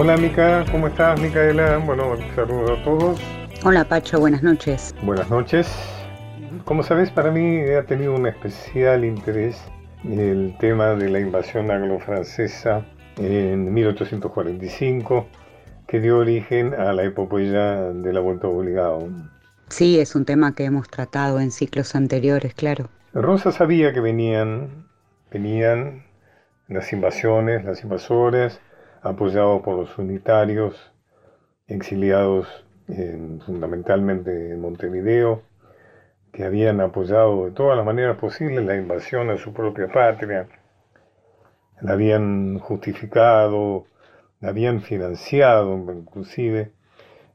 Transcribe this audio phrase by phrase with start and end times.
[0.00, 1.78] Hola Mica, ¿cómo estás Micaela?
[1.78, 3.20] Bueno, saludos a todos.
[3.64, 4.94] Hola Pacho, buenas noches.
[5.02, 5.68] Buenas noches.
[6.64, 9.60] Como sabes, para mí ha tenido un especial interés
[10.04, 15.26] el tema de la invasión anglo-francesa en 1845,
[15.88, 19.08] que dio origen a la epopeya de la Vuelta Obligado.
[19.68, 22.88] Sí, es un tema que hemos tratado en ciclos anteriores, claro.
[23.14, 24.86] Rosa sabía que venían,
[25.32, 26.04] venían
[26.68, 28.60] las invasiones, las invasoras,
[29.02, 30.92] apoyados por los unitarios,
[31.66, 32.64] exiliados
[33.44, 35.42] fundamentalmente en Montevideo,
[36.32, 40.48] que habían apoyado de todas las maneras posibles la invasión a su propia patria,
[41.80, 43.86] la habían justificado,
[44.40, 46.72] la habían financiado inclusive.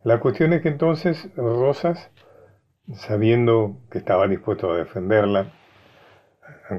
[0.03, 2.11] La cuestión es que entonces Rosas,
[2.93, 5.51] sabiendo que estaba dispuesto a defenderla,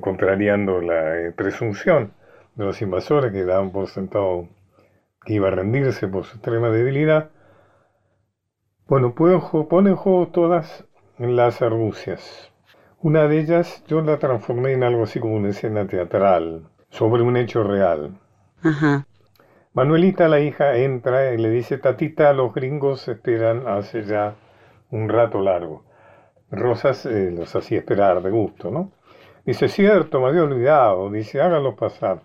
[0.00, 2.12] contrariando la presunción
[2.56, 4.48] de los invasores que daban por sentado
[5.24, 7.30] que iba a rendirse por su extrema debilidad,
[8.86, 10.84] bueno, pone en juego todas
[11.18, 12.52] las argucias.
[13.00, 17.36] Una de ellas yo la transformé en algo así como una escena teatral, sobre un
[17.36, 18.18] hecho real.
[18.62, 19.06] Ajá.
[19.72, 24.36] Manuelita, la hija, entra y le dice, tatita, los gringos esperan hace ya
[24.90, 25.84] un rato largo.
[26.50, 28.92] Rosas eh, los hacía esperar de gusto, ¿no?
[29.44, 31.10] Dice, cierto, me había olvidado.
[31.10, 32.22] Dice, háganlos pasar.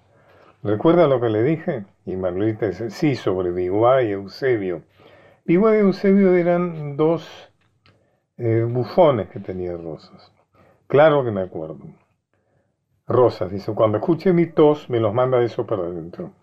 [0.61, 1.85] ¿Recuerda lo que le dije?
[2.05, 4.81] Y Manuelita dice, sí, sobre Biguá y Eusebio.
[5.45, 7.49] Biguá y Eusebio eran dos
[8.38, 10.33] eh, bufones que tenía Rosas.
[10.87, 11.85] Claro que me acuerdo.
[13.07, 16.33] Rosas dice, cuando escuche mi tos, me los manda eso para adentro.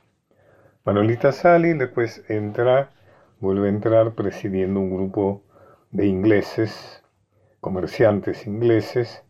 [0.86, 2.92] Manuelita sale y después entra,
[3.38, 5.42] vuelve a entrar presidiendo un grupo
[5.90, 7.04] de ingleses,
[7.60, 9.22] comerciantes ingleses,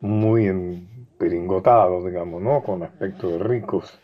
[0.00, 2.62] muy emperingotados, digamos, ¿no?
[2.62, 4.00] Con aspecto de ricos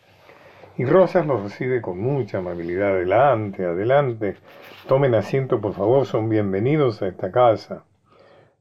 [0.78, 2.90] y Rosas los recibe con mucha amabilidad.
[2.90, 4.36] Adelante, adelante.
[4.86, 7.82] Tomen asiento, por favor, son bienvenidos a esta casa.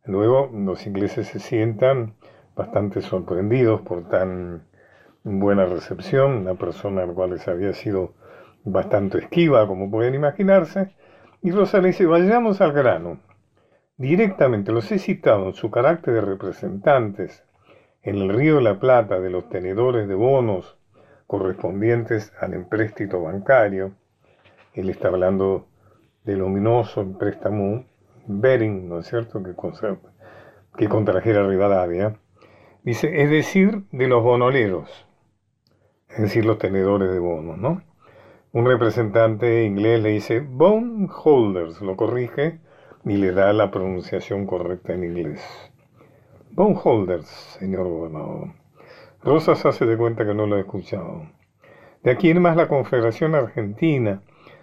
[0.03, 2.15] Luego los ingleses se sientan
[2.55, 4.63] bastante sorprendidos por tan
[5.23, 8.15] buena recepción, una persona al cual les había sido
[8.63, 10.95] bastante esquiva, como pueden imaginarse,
[11.43, 13.19] y Rosa le dice, vayamos al grano.
[13.95, 17.43] Directamente los he citado en su carácter de representantes
[18.01, 20.76] en el Río de la Plata de los tenedores de bonos
[21.27, 23.91] correspondientes al empréstito bancario.
[24.73, 25.67] Él está hablando
[26.23, 27.85] del ominoso préstamo
[28.25, 29.53] Bering, ¿no es cierto?, que,
[30.77, 32.17] que contrajera Rivadavia.
[32.83, 35.07] Dice, es decir, de los bonoleros,
[36.09, 37.81] es decir, los tenedores de bonos, ¿no?
[38.53, 42.59] Un representante inglés le dice bondholders, lo corrige
[43.03, 45.41] y le da la pronunciación correcta en inglés.
[46.51, 48.47] Bondholders, señor gobernador.
[49.27, 51.27] Rosas hace de cuenta que no lo ha escuchado.
[52.01, 54.21] De aquí en más la Confederación Argentina,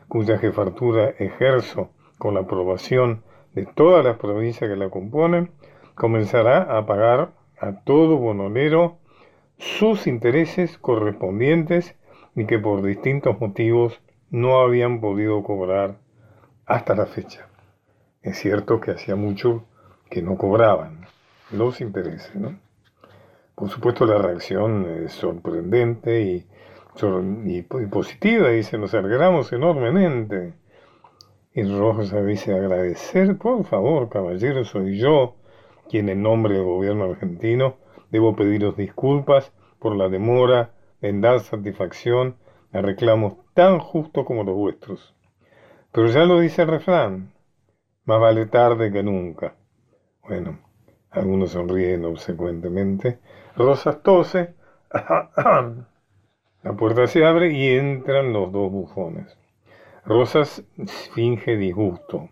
[0.08, 5.50] cuya jefatura ejerzo con la aprobación de todas las provincias que la componen,
[5.94, 8.96] comenzará a pagar a todo bonolero
[9.58, 11.94] sus intereses correspondientes
[12.34, 15.98] y que por distintos motivos no habían podido cobrar
[16.64, 17.48] hasta la fecha.
[18.22, 19.66] Es cierto que hacía mucho
[20.08, 21.00] que no cobraban
[21.50, 22.63] los intereses, ¿no?
[23.54, 26.46] Por supuesto la reacción es sorprendente y,
[27.44, 30.54] y, positiva, dice, nos alegramos enormemente.
[31.52, 35.36] Y Rosa dice, agradecer, por favor, caballero, soy yo
[35.88, 37.76] quien en nombre del gobierno argentino
[38.10, 42.36] debo pediros disculpas por la demora en dar satisfacción
[42.72, 45.14] a reclamos tan justos como los vuestros.
[45.92, 47.32] Pero ya lo dice el refrán,
[48.04, 49.54] más vale tarde que nunca.
[50.26, 50.58] Bueno,
[51.10, 53.20] algunos sonríen obsecuentemente,
[53.56, 54.54] Rosas tose,
[56.62, 59.38] la puerta se abre y entran los dos bufones.
[60.04, 60.64] Rosas
[61.14, 62.28] finge disgusto.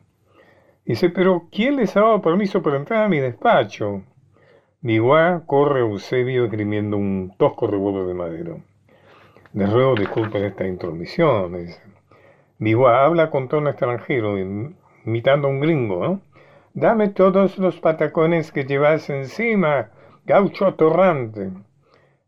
[0.85, 4.03] Dice, pero ¿quién les ha dado permiso para entrar a mi despacho?
[4.81, 8.57] Biguá corre a Eusebio esgrimiendo un tosco revólver de madera.
[9.53, 11.81] Les ruego disculpen esta intromisión, dice.
[12.59, 14.37] Biguá habla con tono extranjero,
[15.05, 16.21] imitando a un gringo.
[16.75, 19.91] Dame todos los patacones que llevas encima,
[20.25, 21.51] gaucho atorrante.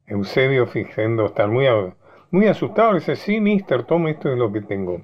[0.06, 1.66] Eusebio, fingiendo estar muy,
[2.30, 5.02] muy asustado, le dice, sí, mister, toma esto de lo que tengo.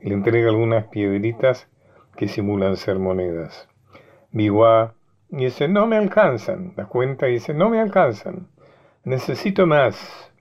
[0.00, 1.68] Y le entrega algunas piedritas
[2.16, 3.68] que simulan ser monedas.
[4.30, 4.94] Biguá
[5.28, 6.72] dice, no me alcanzan.
[6.76, 8.48] La cuenta dice, no me alcanzan.
[9.04, 10.32] Necesito más.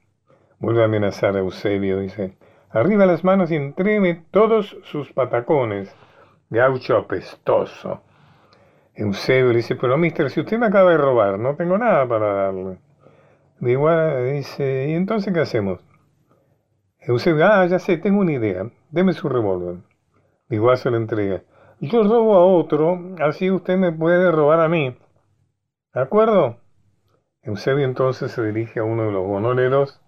[0.59, 2.37] Vuelve a amenazar a Eusebio, dice,
[2.69, 5.93] arriba las manos y entréme todos sus patacones.
[6.49, 8.01] Gaucho apestoso.
[8.97, 12.33] Eusebio le dice, pero mister, si usted me acaba de robar, no tengo nada para
[12.33, 12.79] darle.
[13.61, 15.79] igual dice, ¿y entonces qué hacemos?
[16.99, 18.71] Eusebio, ah, ya sé, tengo una idea.
[18.89, 19.83] Deme su revólver.
[20.49, 21.43] Igual se lo entrega.
[21.79, 24.97] Yo robo a otro, así usted me puede robar a mí.
[25.93, 26.57] ¿De acuerdo?
[27.43, 30.01] Eusebio entonces se dirige a uno de los bonoleros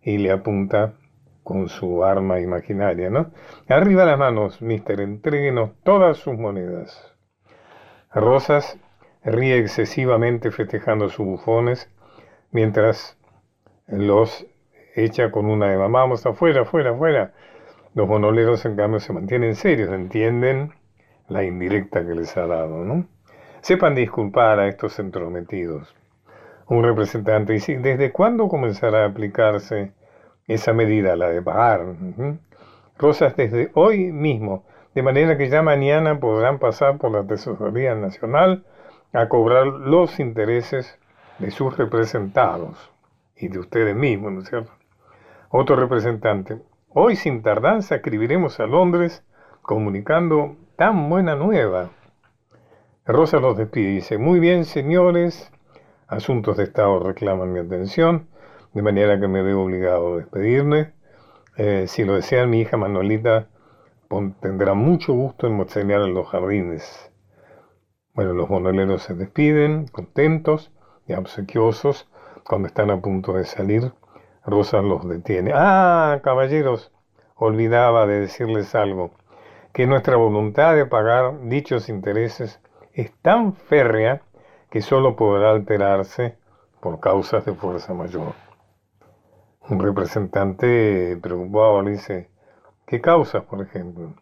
[0.00, 0.94] y le apunta
[1.42, 3.30] con su arma imaginaria, ¿no?
[3.68, 7.11] Arriba las manos, mister, entréguenos todas sus monedas.
[8.14, 8.78] Rosas
[9.24, 11.90] ríe excesivamente festejando sus bufones,
[12.50, 13.16] mientras
[13.86, 14.46] los
[14.94, 17.32] echa con una de vamos afuera, afuera, afuera.
[17.94, 20.72] Los monoleros, en cambio, se mantienen serios, entienden
[21.28, 23.06] la indirecta que les ha dado, ¿no?
[23.60, 25.94] Sepan disculpar a estos entrometidos.
[26.68, 29.92] Un representante dice, ¿desde cuándo comenzará a aplicarse
[30.46, 31.84] esa medida, la de pagar?
[32.98, 38.64] Rosas desde hoy mismo, de manera que ya mañana podrán pasar por la Tesorería Nacional
[39.12, 40.98] a cobrar los intereses
[41.38, 42.90] de sus representados
[43.36, 44.72] y de ustedes mismos, ¿no es cierto?
[45.50, 46.58] Otro representante,
[46.90, 49.24] hoy sin tardanza escribiremos a Londres
[49.62, 51.90] comunicando tan buena nueva.
[53.06, 55.50] Rosa los despide y dice, muy bien señores,
[56.06, 58.28] asuntos de Estado reclaman mi atención,
[58.74, 60.92] de manera que me veo obligado a despedirme.
[61.56, 63.48] Eh, si lo desean, mi hija Manolita
[64.40, 67.10] tendrá mucho gusto en mostrar en los jardines.
[68.14, 70.70] Bueno, los monoleros se despiden, contentos
[71.06, 72.08] y obsequiosos.
[72.44, 73.92] Cuando están a punto de salir,
[74.44, 75.52] Rosa los detiene.
[75.54, 76.92] Ah, caballeros,
[77.36, 79.12] olvidaba de decirles algo,
[79.72, 82.60] que nuestra voluntad de pagar dichos intereses
[82.92, 84.22] es tan férrea
[84.70, 86.36] que solo podrá alterarse
[86.80, 88.34] por causas de fuerza mayor.
[89.68, 92.31] Un representante preocupado le dice,
[92.92, 94.12] ¿qué causas, por ejemplo?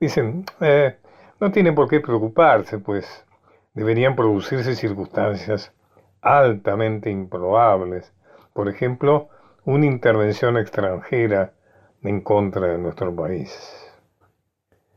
[0.00, 0.96] Dicen, eh,
[1.40, 3.04] no tiene por qué preocuparse, pues
[3.74, 5.70] deberían producirse circunstancias
[6.22, 8.10] altamente improbables.
[8.54, 9.28] Por ejemplo,
[9.66, 11.52] una intervención extranjera
[12.02, 13.52] en contra de nuestro país.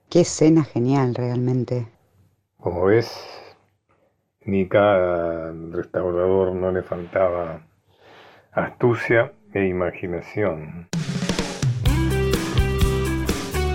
[0.09, 1.89] Qué escena genial realmente.
[2.61, 3.11] Como ves,
[4.45, 7.59] ni cada restaurador no le faltaba
[8.53, 10.87] astucia e imaginación.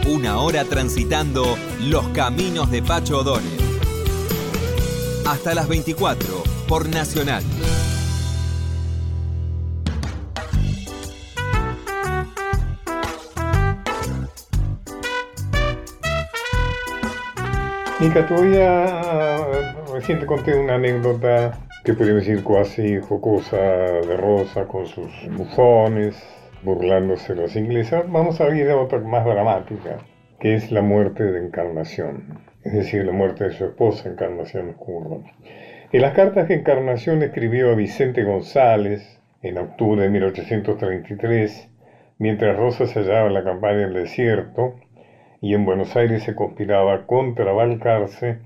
[0.08, 3.58] Una hora transitando los caminos de Pacho O'Donnell.
[5.26, 7.42] Hasta las 24 por Nacional.
[17.98, 19.74] Mica, te voy a...
[19.92, 26.14] Recién te conté una anécdota que podemos decir cuasi jocosa de Rosa con sus bufones,
[26.66, 28.02] burlándose los ingleses.
[28.08, 29.98] Vamos a ir a otra más dramática,
[30.40, 35.22] que es la muerte de Encarnación, es decir, la muerte de su esposa Encarnación Oscuro.
[35.92, 41.70] En las cartas que Encarnación escribió a Vicente González en octubre de 1833,
[42.18, 44.74] mientras Rosa se hallaba en la campaña del desierto
[45.40, 48.38] y en Buenos Aires se conspiraba contra Balcarce,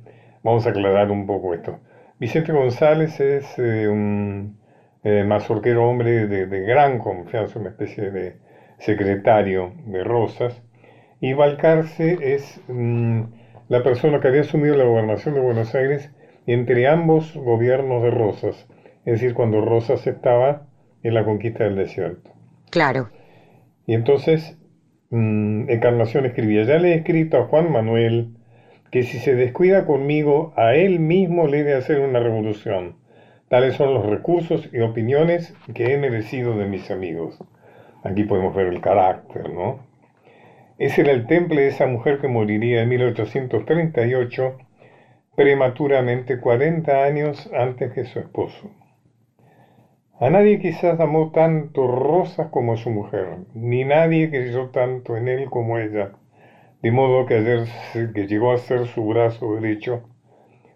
[0.42, 1.78] vamos a aclarar un poco esto.
[2.18, 4.59] Vicente González es eh, un
[5.04, 8.36] eh, mazorquero hombre de, gran confianza, una especie de
[8.78, 10.62] secretario de Rosas,
[11.20, 13.22] y Balcarce es mm,
[13.68, 16.10] la persona que había asumido la gobernación de Buenos Aires
[16.46, 18.66] entre ambos gobiernos de Rosas,
[19.04, 20.66] es decir, cuando Rosas estaba
[21.02, 22.30] en la conquista del desierto.
[22.70, 23.10] Claro.
[23.86, 24.58] Y entonces
[25.10, 28.36] mmm, Encarnación escribía, ya le he escrito a Juan Manuel
[28.90, 32.96] que si se descuida conmigo, a él mismo le he de hacer una revolución.
[33.50, 37.36] Tales son los recursos y opiniones que he merecido de mis amigos.
[38.04, 39.80] Aquí podemos ver el carácter, ¿no?
[40.78, 44.56] Ese era el temple de esa mujer que moriría en 1838
[45.34, 48.70] prematuramente 40 años antes que su esposo.
[50.20, 55.26] A nadie quizás amó tanto Rosas como a su mujer, ni nadie creyó tanto en
[55.26, 56.12] él como ella,
[56.82, 57.42] de modo que
[58.14, 60.04] que llegó a ser su brazo derecho,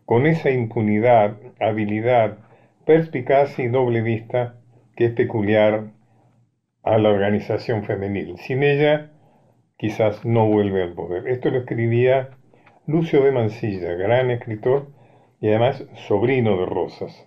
[0.07, 2.39] con esa impunidad, habilidad,
[2.85, 4.55] perspicacia y doble vista
[4.97, 5.85] que es peculiar
[6.83, 8.37] a la organización femenil.
[8.39, 9.11] Sin ella,
[9.77, 11.27] quizás no vuelve al poder.
[11.29, 12.31] Esto lo escribía
[12.87, 14.89] Lucio de Mansilla, gran escritor
[15.41, 17.27] y además sobrino de Rosas.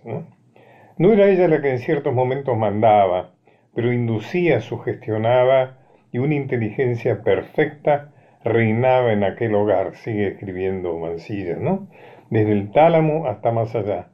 [0.96, 1.12] ¿no?
[1.12, 3.32] era ella la que en ciertos momentos mandaba,
[3.74, 5.78] pero inducía, sugestionaba
[6.12, 8.12] y una inteligencia perfecta
[8.44, 11.88] reinaba en aquel hogar, sigue escribiendo Mansilla, ¿no?
[12.30, 14.08] Desde el tálamo hasta más allá,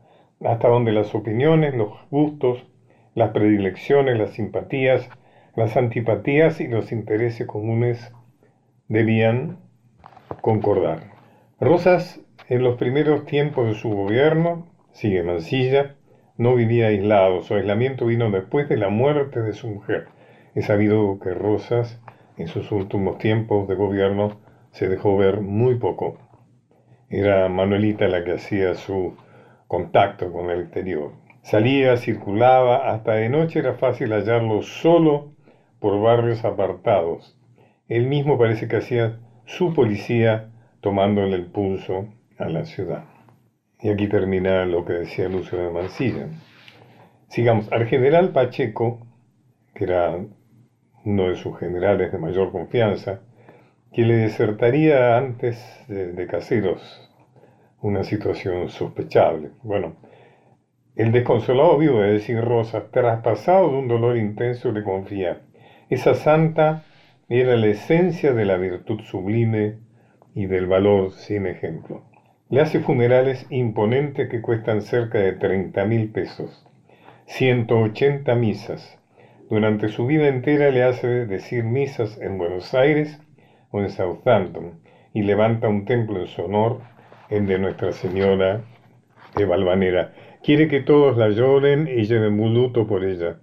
[0.45, 2.67] hasta donde las opiniones, los gustos,
[3.15, 5.09] las predilecciones, las simpatías,
[5.57, 8.13] las antipatías y los intereses comunes
[8.89, 9.59] debían
[10.41, 11.13] concordar.
[11.61, 15.97] Rosas, en los primeros tiempos de su gobierno, sigue Mansilla,
[16.37, 17.43] no vivía aislado.
[17.43, 20.07] Su aislamiento vino después de la muerte de su mujer.
[20.55, 22.01] He sabido que Rosas
[22.37, 24.41] En sus últimos tiempos de gobierno
[24.73, 26.19] se dejó ver muy poco.
[27.09, 29.15] Era Manuelita la que hacía su
[29.69, 31.13] contacto con el exterior.
[31.43, 35.33] Salía, circulaba, hasta de noche era fácil hallarlo solo
[35.79, 37.39] por barrios apartados.
[37.89, 43.05] Él mismo parece que hacía su policía tomándole el pulso a la ciudad.
[43.81, 46.29] Y aquí termina lo que decía Lucio de Mancilla.
[47.29, 49.07] Sigamos, al general Pacheco,
[49.75, 50.17] que era
[51.05, 53.21] uno de sus generales de mayor confianza,
[53.93, 57.04] que le desertaría antes de, Caseros,
[57.85, 59.51] una situación sospechable.
[59.63, 59.97] Bueno,
[60.97, 65.43] el desconsolado vivo de decir Rosa, traspasado de un dolor intenso, le confía,
[65.91, 66.83] esa santa
[67.29, 69.75] era la esencia de la virtud sublime
[70.35, 72.03] y del valor sin ejemplo.
[72.49, 76.67] Le hace funerales imponentes que cuestan cerca de 30 mil pesos,
[77.27, 78.99] 180 misas.
[79.51, 83.21] Durante su vida entera le hace decir misas en Buenos Aires
[83.71, 84.81] o en Southampton
[85.13, 86.94] y levanta un templo en su honor,
[87.29, 88.63] el de Nuestra Señora
[89.37, 90.13] de Valvanera.
[90.43, 93.39] Quiere que todos la lloren y lleven un luto por ella.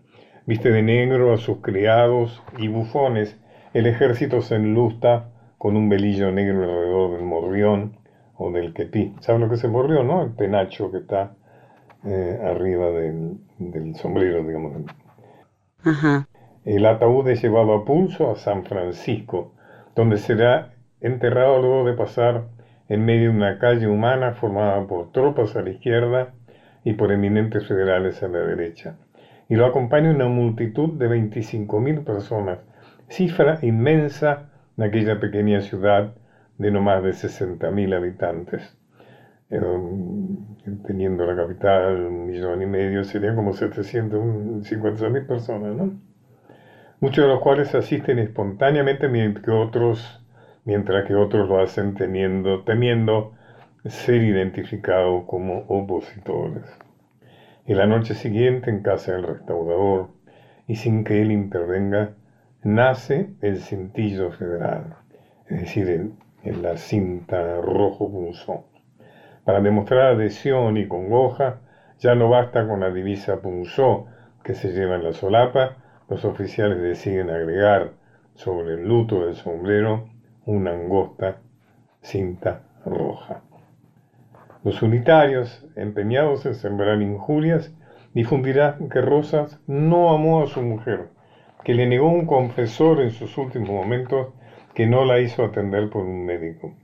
[0.45, 3.39] Viste de negro a sus criados y bufones.
[3.73, 7.97] El ejército se enlusta con un velillo negro alrededor del morrión
[8.35, 9.15] o del quepí.
[9.19, 10.23] ¿Sabes lo que es el morrión, no?
[10.23, 11.35] El penacho que está
[12.03, 14.73] eh, arriba del, sombrero, digamos.
[15.83, 16.27] Ajá.
[16.65, 19.53] El ataúd es llevado a pulso a San Francisco,
[19.95, 22.45] donde será enterrado luego de pasar
[22.91, 26.33] en medio de una calle humana formada por tropas a la izquierda
[26.83, 28.97] y por eminentes federales a la derecha.
[29.47, 32.59] Y lo acompaña una multitud de 25.000 personas,
[33.07, 36.15] cifra inmensa en aquella pequeña ciudad
[36.57, 38.77] de no más de 60.000 habitantes.
[40.85, 45.93] teniendo la capital un millón y medio, serían como 750.000 personas, ¿no?
[46.99, 50.20] Muchos de los cuales asisten espontáneamente mientras que otros,
[50.65, 53.33] mientras que otros lo hacen teniendo, temiendo
[53.85, 56.63] ser identificados como opositores.
[57.65, 60.09] Y la noche siguiente, en casa del restaurador,
[60.67, 62.13] y sin que él intervenga,
[62.63, 64.95] nace el cintillo federal,
[65.47, 68.61] es decir, en, la cinta rojo punzón.
[69.43, 71.61] Para demostrar adhesión y congoja,
[71.99, 74.05] ya no basta con la divisa punzó
[74.43, 75.77] que se lleva en la solapa,
[76.09, 77.91] los oficiales deciden agregar
[78.33, 80.07] sobre el luto del sombrero
[80.45, 81.41] una angosta
[82.01, 83.41] cinta roja.
[84.63, 87.73] Los unitarios, empeñados en sembrar injurias,
[88.13, 91.09] difundirán que Rosas no amó a su mujer,
[91.63, 94.33] que le negó un confesor en sus últimos momentos
[94.73, 96.75] que no la hizo atender por un médico.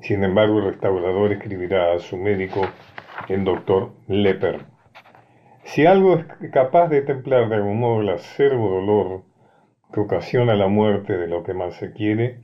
[0.00, 2.62] Sin embargo, el restaurador escribirá a su médico,
[3.28, 4.66] el doctor Leper.
[5.64, 9.22] Si algo es capaz de templar de algún modo el acervo dolor
[9.92, 12.40] que ocasiona la muerte de lo que más se quiere,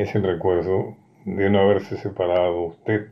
[0.00, 3.08] es el recuerdo de no haberse separado usted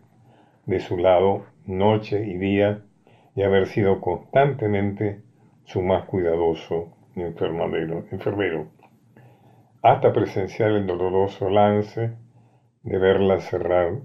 [0.64, 2.80] de su lado noche y día
[3.37, 5.21] y haber sido constantemente
[5.64, 8.68] su más cuidadoso enfermero, enfermero,
[9.83, 12.12] hasta presenciar el doloroso lance
[12.83, 13.99] de verla cerrar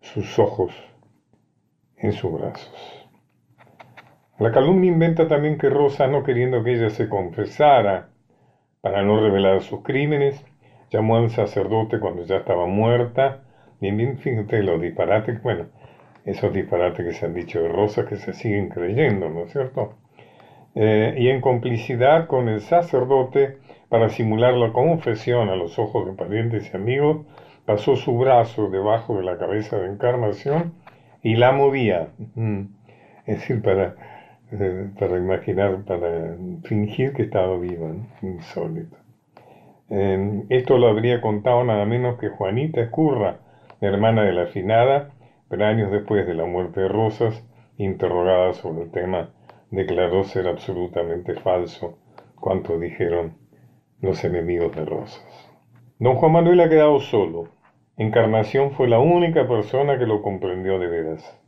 [0.00, 0.72] sus ojos
[1.98, 3.06] en sus brazos.
[4.38, 8.08] La calumnia inventa también que Rosa, no queriendo que ella se confesara
[8.80, 10.42] para no revelar sus crímenes,
[10.94, 13.38] llamó al sacerdote cuando ya estaba muerta.
[13.80, 15.66] Bien, fíjate los disparates, bueno,
[16.24, 19.90] esos disparates que se han dicho de Rosa que se siguen creyendo, ¿no es cierto?
[20.76, 23.56] Eh, y en complicidad con el sacerdote,
[23.88, 27.18] para simular la confesión a los ojos de parientes y amigos,
[27.64, 30.72] pasó su brazo debajo de la cabeza de Encarnación
[31.22, 32.08] y la movía.
[33.26, 33.94] Es decir, para,
[34.52, 39.03] eh, para imaginar, para fingir que estaba viva, insólito.
[39.88, 43.40] Esto lo habría contado nada menos que Juanita Escurra,
[43.80, 45.10] hermana de la afinada,
[45.48, 47.44] pero años después de la muerte de Rosas,
[47.76, 49.28] interrogada sobre el tema
[49.70, 51.98] declaró ser absolutamente falso
[52.36, 53.34] cuanto dijeron
[54.00, 55.50] los enemigos de Rosas.
[55.98, 57.48] Don Juan Manuel ha quedado solo.
[57.96, 61.40] Encarnación fue la única persona que lo comprendió de veras.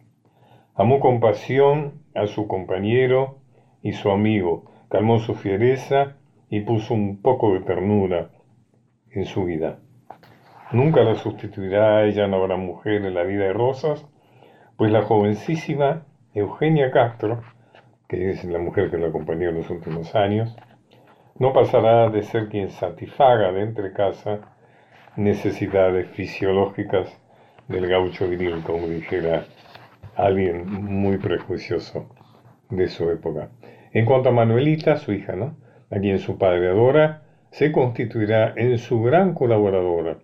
[0.75, 3.39] Amó con pasión a su compañero
[3.83, 6.17] y su amigo, calmó su fiereza
[6.49, 8.31] y puso un poco de ternura
[9.11, 9.79] en su vida.
[10.73, 14.07] Nunca la sustituirá, ella no habrá mujer en la vida de Rosas,
[14.77, 17.41] pues la jovencísima Eugenia Castro
[18.09, 20.55] que es la mujer que lo acompañó en los últimos años,
[21.39, 24.41] no pasará de ser quien satisfaga de entre casa
[25.17, 27.19] necesidades fisiológicas
[27.69, 29.45] del gaucho viril, como dijera
[30.15, 32.09] alguien muy prejuicioso
[32.71, 33.51] de su época.
[33.93, 35.57] En cuanto a Manuelita, su hija, ¿no?
[35.91, 40.19] A quien su padre adora, se constituirá en su gran colaboradora,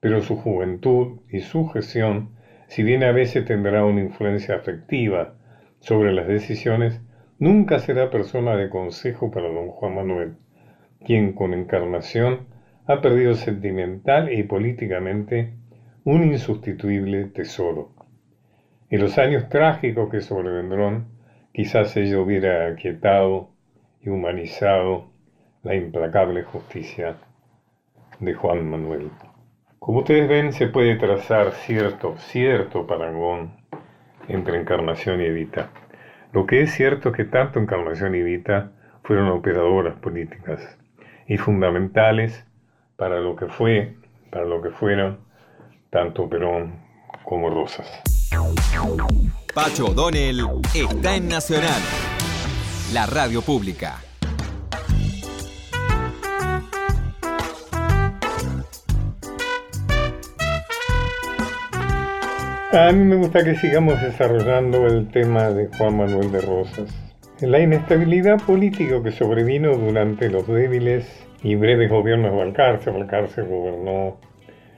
[0.00, 2.30] pero su juventud y su gestión,
[2.66, 5.34] si bien a veces tendrá una influencia afectiva
[5.80, 7.00] sobre las decisiones,
[7.38, 10.34] nunca será persona de consejo para don Juan Manuel,
[11.04, 12.46] quien con encarnación
[12.86, 15.54] ha perdido sentimental y políticamente
[16.04, 17.92] un insustituible tesoro.
[18.90, 21.06] En los años trágicos que sobrevendrán,
[21.52, 23.51] quizás ella hubiera aquietado
[24.02, 25.10] y humanizado
[25.62, 27.16] la implacable justicia
[28.18, 29.10] de Juan Manuel.
[29.78, 33.56] Como ustedes ven, se puede trazar cierto, cierto parangón
[34.28, 35.70] entre Encarnación y Evita.
[36.32, 40.78] Lo que es cierto es que tanto Encarnación y Evita fueron operadoras políticas
[41.26, 42.44] y fundamentales
[42.96, 43.96] para lo que fue,
[44.30, 45.18] para lo que fueron
[45.90, 46.80] tanto Perón
[47.24, 48.02] como Rosas.
[49.54, 50.40] Pacho O'Donnell
[50.74, 51.82] está en Nacional,
[52.92, 53.96] la radio pública.
[62.72, 66.94] A mí me gusta que sigamos desarrollando el tema de Juan Manuel de Rosas.
[67.40, 71.06] La inestabilidad política que sobrevino durante los débiles
[71.42, 72.90] y breves gobiernos de Balcarce.
[72.90, 74.20] Balcarce gobernó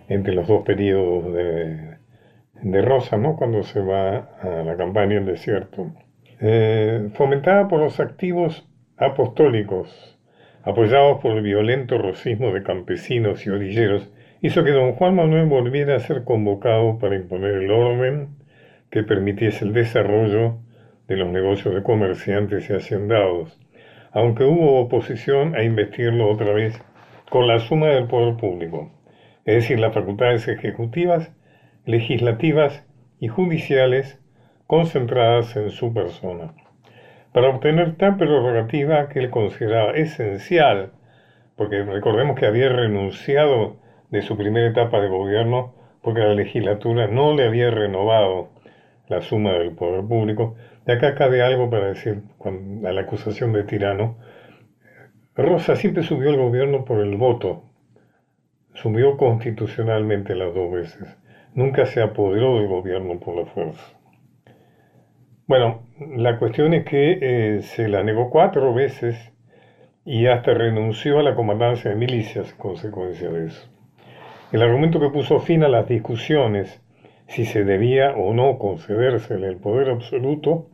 [0.09, 1.97] entre los dos periodos de,
[2.63, 3.37] de Rosa, ¿no?
[3.37, 5.93] cuando se va a la campaña en desierto.
[6.41, 10.19] Eh, fomentada por los activos apostólicos,
[10.63, 14.11] apoyados por el violento rosismo de campesinos y orilleros,
[14.41, 18.29] hizo que don Juan Manuel volviera a ser convocado para imponer el orden
[18.91, 20.59] que permitiese el desarrollo
[21.09, 23.61] de los negocios de comerciantes y haciendados,
[24.13, 26.81] aunque hubo oposición a investirlo otra vez
[27.31, 28.91] con la suma del poder público,
[29.45, 31.33] es decir, las facultades ejecutivas,
[31.85, 32.87] legislativas
[33.21, 34.19] y judiciales
[34.75, 36.53] concentradas en su persona,
[37.33, 40.91] para obtener tal prerrogativa que él consideraba esencial,
[41.55, 43.77] porque recordemos que había renunciado
[44.11, 48.49] de su primera etapa de gobierno porque la legislatura no le había renovado
[49.07, 50.57] la suma del poder público.
[50.87, 52.23] De acá cabe algo para decir
[52.85, 54.17] a la acusación de tirano.
[55.37, 57.63] Rosa siempre subió el gobierno por el voto,
[58.73, 61.17] subió constitucionalmente las dos veces,
[61.55, 64.04] nunca se apoderó del gobierno por la fuerza.
[65.47, 65.83] Bueno,
[66.17, 69.31] la cuestión es que eh, se la negó cuatro veces
[70.07, 73.69] y hasta renunció a la comandancia de milicias consecuencia de eso.
[74.53, 76.81] El argumento que puso fin a las discusiones
[77.27, 80.71] si se debía o no concedérsele el poder absoluto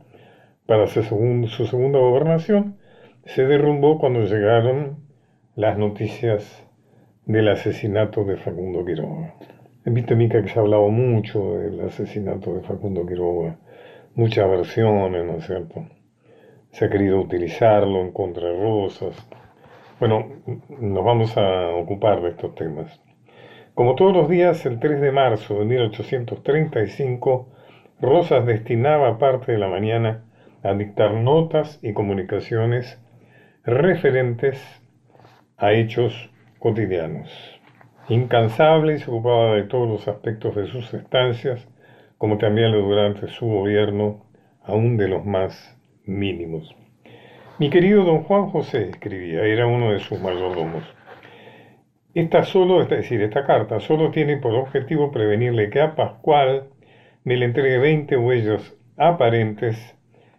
[0.65, 2.77] para su, segunda gobernación
[3.25, 4.99] se derrumbó cuando llegaron
[5.57, 6.65] las noticias
[7.25, 9.35] del asesinato de Facundo Quiroga.
[9.83, 13.57] Viste, Mica, que se ha hablado mucho del asesinato de Facundo Quiroga,
[14.15, 15.85] muchas versiones, ¿no es cierto?
[16.71, 19.15] Se ha querido utilizarlo en contra de Rosas.
[19.99, 20.25] Bueno,
[20.79, 23.01] nos vamos a ocupar de estos temas.
[23.73, 27.49] Como todos los días, el 3 de marzo de 1835,
[28.01, 30.25] Rosas destinaba parte de la mañana
[30.63, 32.99] a dictar notas y comunicaciones
[33.63, 34.59] referentes
[35.57, 37.29] a hechos cotidianos.
[38.09, 41.67] Incansable y se ocupaba de todos los aspectos de sus estancias,
[42.21, 44.27] como también durante su gobierno,
[44.61, 46.75] aún de los más mínimos.
[47.57, 50.83] Mi querido don Juan José, escribía, era uno de sus mayordomos.
[52.13, 56.67] Esta solo, es decir, esta carta solo tiene por objetivo prevenirle que a Pascual
[57.23, 59.97] me le entregue 20 huellos aparentes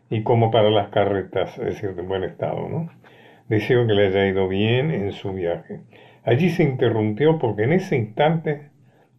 [0.08, 2.92] y como para las carretas, es decir, de buen estado, ¿no?
[3.48, 5.80] Deseo que le haya ido bien en su viaje.
[6.22, 8.70] Allí se interrumpió porque en ese instante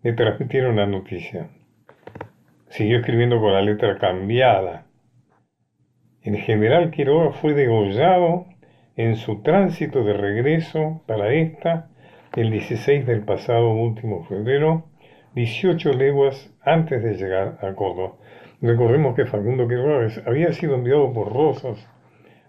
[0.01, 1.49] le transmitieron la noticia.
[2.73, 4.87] Siguió escribiendo con la letra cambiada.
[6.23, 8.47] El general Quiroga fue degollado
[8.95, 11.91] en su tránsito de regreso para esta
[12.35, 14.85] el 16 del pasado último febrero,
[15.35, 18.15] 18 leguas antes de llegar a Córdoba.
[18.59, 21.87] Recordemos que Facundo Quiroga había sido enviado por Rosas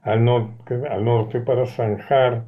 [0.01, 2.45] al norte, al norte para zanjar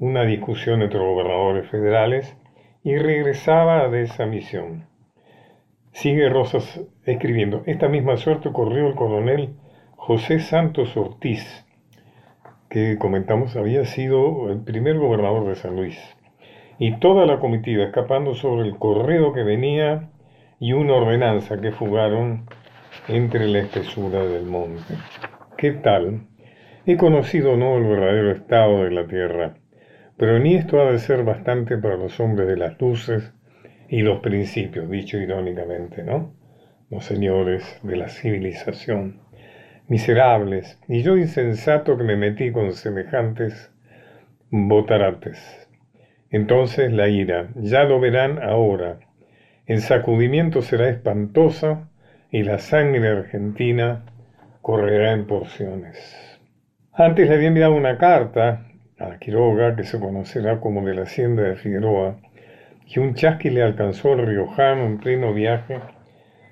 [0.00, 2.36] una discusión entre gobernadores federales
[2.82, 4.92] y regresaba de esa misión.
[5.94, 9.54] Sigue Rosas escribiendo, esta misma suerte ocurrió el coronel
[9.92, 11.64] José Santos Ortiz,
[12.68, 15.96] que comentamos había sido el primer gobernador de San Luis
[16.80, 20.10] y toda la comitiva escapando sobre el correo que venía
[20.58, 22.46] y una ordenanza que fugaron
[23.06, 24.94] entre la espesura del monte.
[25.56, 26.26] ¿Qué tal?
[26.86, 29.54] He conocido no el verdadero estado de la tierra,
[30.16, 33.33] pero ni esto ha de ser bastante para los hombres de las luces
[33.94, 36.34] y los principios, dicho irónicamente, ¿no?
[36.90, 39.20] Los señores de la civilización,
[39.86, 43.72] miserables, y yo insensato que me metí con semejantes
[44.50, 45.68] botarates
[46.28, 48.98] Entonces la ira, ya lo verán ahora.
[49.64, 51.88] El sacudimiento será espantoso
[52.32, 54.06] y la sangre argentina
[54.60, 55.96] correrá en porciones.
[56.92, 58.66] Antes le había enviado una carta
[58.98, 62.18] a Quiroga, que se conocerá como de la hacienda de Figueroa,
[62.86, 65.80] que un chasqui le alcanzó al riojano en pleno viaje,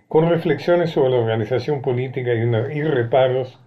[0.09, 3.59] con reflexiones sobre la organización política y, una, y reparos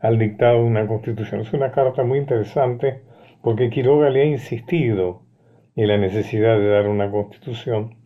[0.00, 1.40] al dictado de una constitución.
[1.40, 3.00] Es una carta muy interesante
[3.42, 5.22] porque Quiroga le ha insistido
[5.76, 7.96] en la necesidad de dar una constitución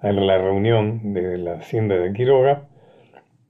[0.00, 2.68] a la reunión de la hacienda de Quiroga,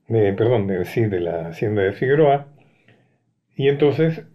[0.07, 2.47] de, perdón, de, sí, de la hacienda de Figueroa,
[3.55, 4.25] y entonces,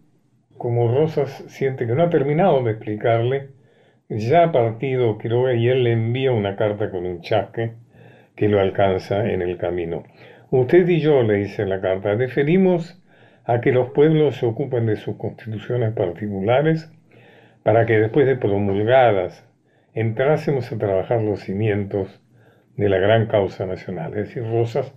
[0.57, 3.49] como Rosas siente que no ha terminado de explicarle,
[4.09, 7.73] ya partido Quiroga y él le envía una carta con un chasque
[8.35, 10.03] que lo alcanza en el camino.
[10.49, 12.99] Usted y yo, le dice la carta, deferimos
[13.45, 16.91] a que los pueblos se ocupen de sus constituciones particulares
[17.63, 19.47] para que después de promulgadas
[19.93, 22.21] entrásemos a trabajar los cimientos
[22.77, 24.17] de la gran causa nacional.
[24.17, 24.93] Es decir, Rosas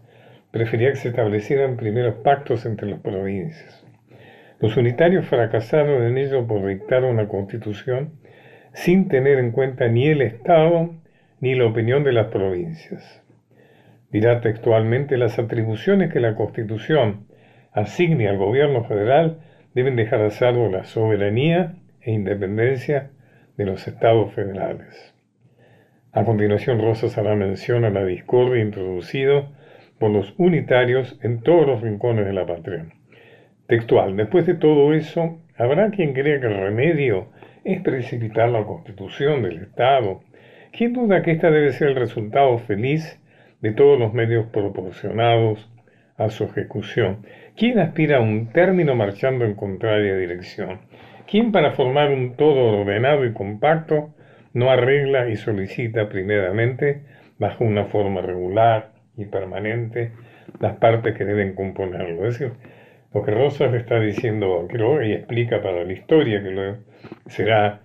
[0.50, 3.84] prefería que se establecieran primeros pactos entre las provincias.
[4.60, 8.12] Los unitarios fracasaron en ello por dictar una constitución
[8.72, 10.94] sin tener en cuenta ni el Estado
[11.40, 13.22] ni la opinión de las provincias.
[14.10, 17.26] Dirá textualmente, las atribuciones que la Constitución
[17.72, 19.38] asigne al gobierno federal
[19.74, 23.10] deben dejar a salvo la soberanía e independencia
[23.56, 25.14] de los estados federales.
[26.12, 29.48] A continuación, Rosas hará mención a la discordia introducida
[29.98, 32.86] por los unitarios en todos los rincones de la patria.
[33.66, 37.28] Textual, después de todo eso, habrá quien crea que el remedio
[37.64, 40.20] es precipitar la constitución del Estado.
[40.72, 43.20] ¿Quién duda que esta debe ser el resultado feliz
[43.60, 45.70] de todos los medios proporcionados
[46.16, 47.26] a su ejecución?
[47.56, 50.80] ¿Quién aspira a un término marchando en contraria dirección?
[51.26, 54.14] ¿Quién para formar un todo ordenado y compacto
[54.54, 57.02] no arregla y solicita primeramente,
[57.38, 60.12] bajo una forma regular y permanente,
[60.60, 62.26] las partes que deben componerlo?
[62.26, 62.52] Es decir,
[63.14, 66.74] lo que Rosas está diciendo, creo, y explica para la historia, que
[67.26, 67.80] será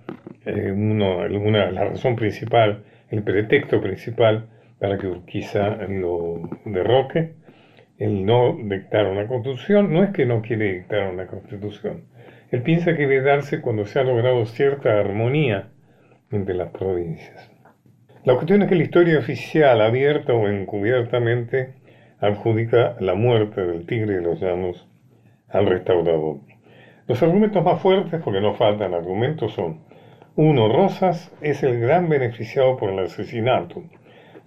[0.46, 4.48] eh, uno, la razón principal, el pretexto principal
[4.80, 7.34] para que Urquiza lo derroque,
[7.98, 12.04] el no dictar una constitución, no es que no quiere dictar una constitución,
[12.52, 15.70] él piensa que debe darse cuando se ha logrado cierta armonía
[16.32, 17.52] entre las provincias.
[18.24, 21.74] La cuestión es que la historia oficial, abierta o encubiertamente,
[22.20, 24.88] adjudica la muerte del tigre de los llanos
[25.50, 26.38] al restaurador.
[27.08, 29.80] Los argumentos más fuertes, porque no faltan argumentos, son
[30.36, 33.84] uno, Rosas es el gran beneficiado por el asesinato,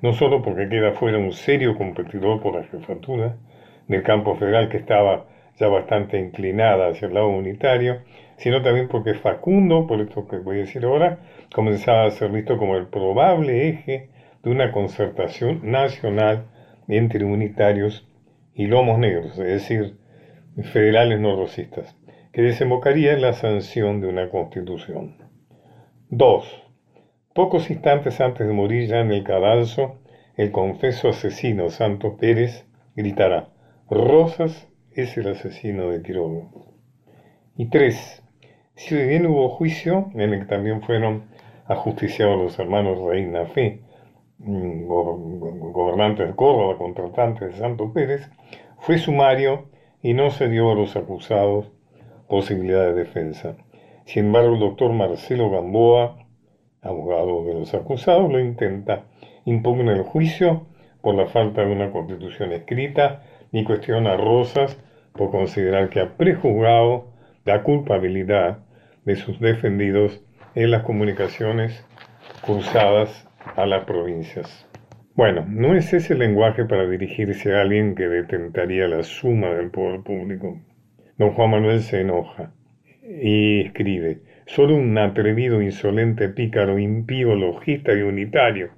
[0.02, 3.36] no solo porque queda fuera un serio competidor por la jefatura
[3.88, 5.26] del campo federal que estaba
[5.58, 8.02] ya bastante inclinada hacia el lado unitario,
[8.36, 11.18] sino también porque Facundo, por esto que voy a decir ahora,
[11.52, 14.10] comenzaba a ser visto como el probable eje
[14.42, 16.46] de una concertación nacional
[16.88, 18.08] entre unitarios
[18.54, 19.99] y lomos negros, es decir,
[20.62, 21.96] federales no rosistas,
[22.32, 25.16] que desembocaría en la sanción de una constitución.
[26.10, 26.62] 2.
[27.34, 29.94] Pocos instantes antes de morir ya en el cadalso,
[30.36, 33.44] el confeso asesino Santos Pérez gritará,
[33.88, 36.48] Rosas es el asesino de Quiroga.
[37.56, 38.22] Y tres,
[38.74, 41.24] si bien hubo juicio en el que también fueron
[41.66, 43.80] ajusticiados los hermanos Reina Fe,
[44.38, 48.28] mm, gobernantes de Córdoba, contratantes de Santo Pérez,
[48.78, 49.68] fue sumario
[50.02, 51.70] y no se dio a los acusados
[52.28, 53.56] posibilidad de defensa.
[54.04, 56.16] Sin embargo, el doctor Marcelo Gamboa,
[56.82, 59.04] abogado de los acusados, lo intenta.
[59.44, 60.66] Impugna el juicio
[61.02, 64.78] por la falta de una constitución escrita ni cuestiona a Rosas
[65.12, 67.08] por considerar que ha prejuzgado
[67.44, 68.58] la culpabilidad
[69.04, 70.20] de sus defendidos
[70.54, 71.84] en las comunicaciones
[72.42, 74.69] cruzadas a las provincias.
[75.20, 80.00] Bueno, no es ese lenguaje para dirigirse a alguien que detentaría la suma del poder
[80.00, 80.58] público.
[81.18, 82.54] Don Juan Manuel se enoja
[83.02, 88.70] y escribe, solo un atrevido, insolente, pícaro, impío, logista y unitario,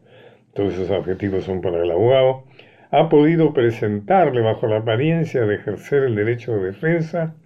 [0.53, 2.43] todos esos adjetivos son para el abogado,
[2.91, 7.37] ha podido presentarle bajo la apariencia de ejercer el derecho de defensa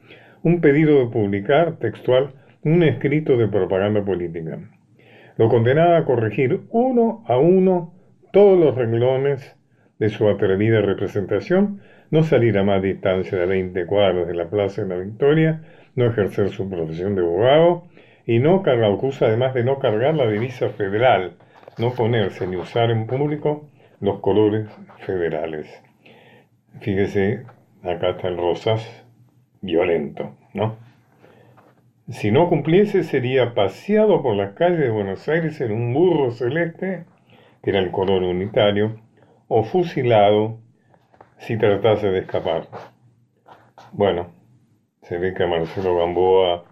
[0.42, 2.32] un pedido de publicar textual
[2.62, 4.58] un escrito de propaganda política.
[5.36, 7.95] Lo condenaba a corregir uno a uno
[8.32, 9.56] todos los renglones
[9.98, 14.82] de su atrevida representación, no salir a más distancia de 20 cuadros de la Plaza
[14.82, 15.62] de la Victoria,
[15.94, 17.84] no ejercer su profesión de abogado
[18.26, 21.34] y no cargar, acusa además de no cargar la divisa federal,
[21.78, 23.68] no ponerse ni usar en público
[24.00, 24.68] los colores
[25.06, 25.66] federales.
[26.80, 27.44] Fíjese,
[27.82, 29.04] acá está el rosas
[29.62, 30.76] violento, ¿no?
[32.08, 37.04] Si no cumpliese, sería paseado por las calles de Buenos Aires en un burro celeste,
[37.70, 39.00] era el color unitario,
[39.48, 40.58] o fusilado
[41.38, 42.68] si tratase de escapar.
[43.92, 44.28] Bueno,
[45.02, 46.64] se ve que a Marcelo Gamboa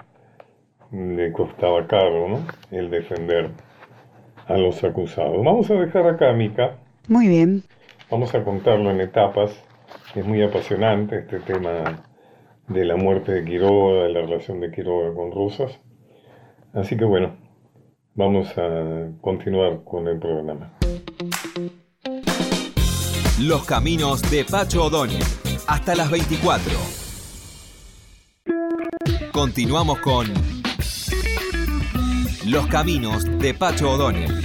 [0.92, 2.46] le costaba caro, ¿no?
[2.70, 3.50] El defender
[4.46, 5.44] a los acusados.
[5.44, 6.76] Vamos a dejar acá, Mica.
[7.08, 7.62] Muy bien.
[8.10, 9.64] Vamos a contarlo en etapas.
[10.14, 12.04] Es muy apasionante este tema
[12.68, 15.80] de la muerte de Quiroga, de la relación de Quiroga con Rusas.
[16.72, 17.36] Así que bueno,
[18.14, 20.72] vamos a continuar con el programa.
[23.40, 25.22] Los caminos de Pacho O'Donnell.
[25.66, 26.72] Hasta las 24.
[29.32, 30.32] Continuamos con
[32.46, 34.43] Los caminos de Pacho O'Donnell.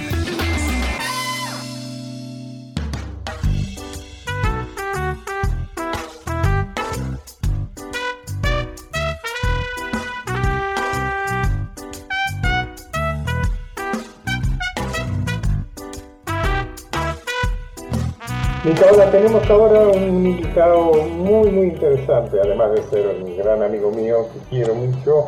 [18.79, 24.39] Tenemos ahora un invitado muy, muy interesante, además de ser un gran amigo mío que
[24.49, 25.25] quiero mucho.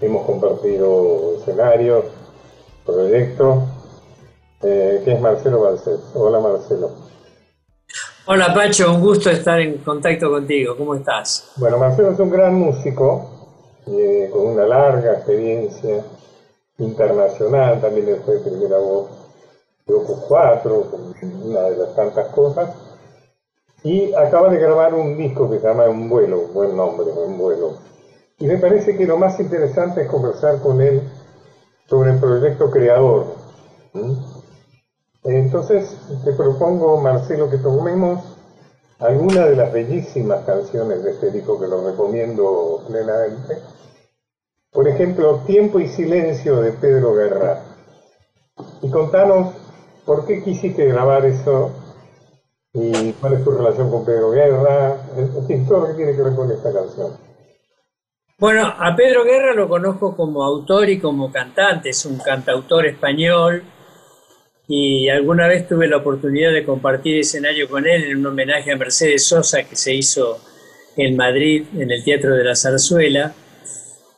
[0.00, 2.06] Hemos compartido escenarios,
[2.86, 3.62] proyectos,
[4.62, 6.00] eh, que es Marcelo Balcet.
[6.14, 6.92] Hola, Marcelo.
[8.24, 10.74] Hola, Pacho, un gusto estar en contacto contigo.
[10.74, 11.52] ¿Cómo estás?
[11.56, 16.02] Bueno, Marcelo es un gran músico, eh, con una larga experiencia
[16.78, 19.10] internacional, también fue primera voz
[19.86, 20.86] de Opus 4,
[21.44, 22.83] una de las tantas cosas.
[23.84, 27.76] Y acaba de grabar un disco que se llama Un vuelo, buen nombre, Un vuelo.
[28.38, 31.02] Y me parece que lo más interesante es conversar con él
[31.86, 33.26] sobre el proyecto creador.
[35.22, 38.24] Entonces te propongo, Marcelo, que tomemos
[39.00, 43.58] alguna de las bellísimas canciones de este disco que lo recomiendo plenamente.
[44.72, 47.60] Por ejemplo, Tiempo y Silencio de Pedro Guerra.
[48.80, 49.54] Y contanos
[50.06, 51.83] por qué quisiste grabar eso
[52.74, 56.22] y cuál es tu relación con Pedro Guerra, en fin, todo lo que tiene que
[56.22, 57.12] ver con esta canción.
[58.36, 63.62] Bueno, a Pedro Guerra lo conozco como autor y como cantante, es un cantautor español
[64.66, 68.76] y alguna vez tuve la oportunidad de compartir escenario con él en un homenaje a
[68.76, 70.40] Mercedes Sosa que se hizo
[70.96, 73.34] en Madrid, en el Teatro de la Zarzuela,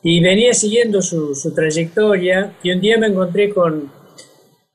[0.01, 3.91] y venía siguiendo su, su trayectoria y un día me encontré con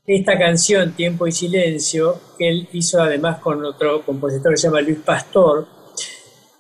[0.07, 4.81] esta canción, Tiempo y Silencio, que él hizo además con otro compositor que se llama
[4.81, 5.67] Luis Pastor,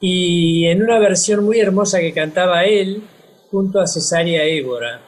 [0.01, 3.03] y en una versión muy hermosa que cantaba él
[3.51, 5.01] junto a Cesaria Évora.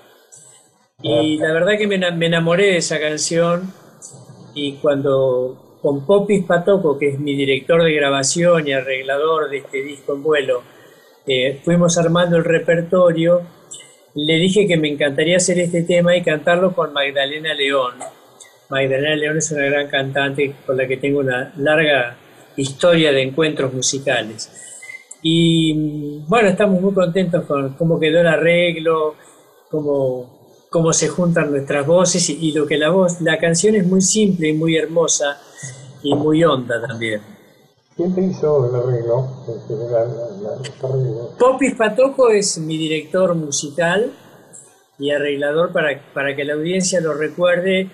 [1.02, 3.72] Y la verdad que me, enamoré de esa canción
[4.54, 9.82] y cuando con Popis Patoco, que es mi director de grabación y arreglador de este
[9.82, 10.62] disco en vuelo,
[11.26, 13.42] eh, fuimos armando el repertorio,
[14.14, 17.94] le dije que me encantaría hacer este tema y cantarlo con Magdalena León
[18.68, 22.16] Magdalena León es una gran cantante con la que tengo una larga
[22.56, 24.50] historia de encuentros musicales.
[25.22, 29.14] Y bueno, estamos muy contentos con cómo quedó el arreglo,
[29.70, 34.02] cómo, cómo se juntan nuestras voces y, lo que la voz, la canción es muy
[34.02, 35.40] simple y muy hermosa
[36.02, 37.20] y muy honda también.
[37.96, 39.28] ¿Quién te hizo el arreglo?
[41.38, 44.12] Popis Patojo es mi director musical
[44.98, 47.90] y arreglador para, para que la audiencia lo recuerde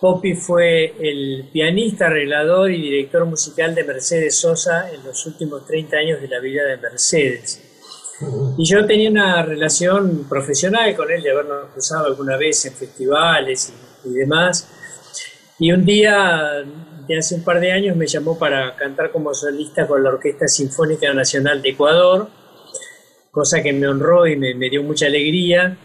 [0.00, 5.94] Poppy fue el pianista, arreglador y director musical de Mercedes Sosa en los últimos 30
[5.94, 7.62] años de la vida de Mercedes.
[8.56, 13.74] Y yo tenía una relación profesional con él, de habernos cruzado alguna vez en festivales
[14.06, 14.68] y, demás.
[15.58, 16.64] Y un día,
[17.06, 20.48] de hace un par de años, me llamó para cantar como solista con la Orquesta
[20.48, 22.30] Sinfónica Nacional de Ecuador,
[23.30, 25.76] cosa que me honró y me, me dio mucha alegría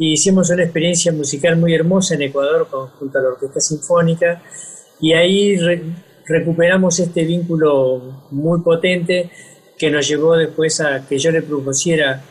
[0.00, 2.66] y hicimos una experiencia musical muy hermosa en Ecuador
[2.98, 4.42] junto a la Orquesta Sinfónica
[4.98, 5.58] y ahí
[6.24, 9.30] recuperamos este vínculo muy potente
[9.76, 12.24] que nos llevó después a que yo le propusiera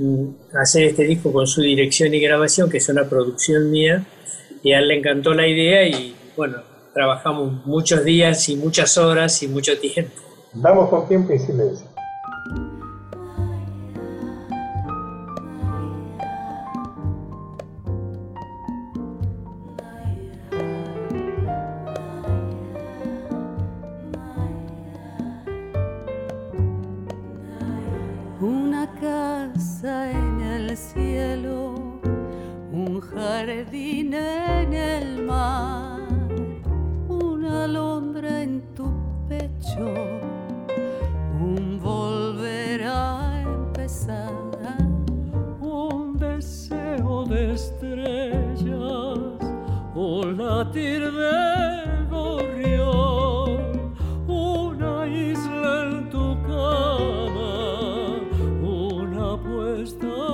[0.00, 0.24] mm,
[0.60, 4.04] hacer este disco con su dirección y grabación, que es una producción mía,
[4.64, 6.58] y a él le encantó la idea y bueno,
[6.92, 10.20] trabajamos muchos días y muchas horas y mucho tiempo.
[10.54, 11.86] Vamos con tiempo y silencio.
[33.46, 35.98] jardín en el mar,
[37.08, 38.88] una alondra en tu
[39.28, 39.92] pecho,
[41.40, 44.32] un volver a empezar,
[45.60, 49.18] un deseo de estrellas,
[49.96, 53.58] un latir de gorrión,
[54.28, 58.20] una isla en tu cama,
[58.62, 60.31] una puesta.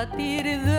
[0.00, 0.69] latir de